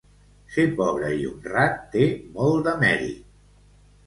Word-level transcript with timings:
Ser 0.53 0.63
pobre 0.79 1.11
i 1.17 1.27
honrat 1.33 1.77
té 1.93 2.09
molt 2.39 2.65
de 2.71 2.75
mèrit. 2.87 3.23